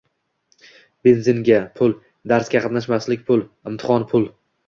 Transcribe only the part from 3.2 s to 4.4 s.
pul, imtihon pul.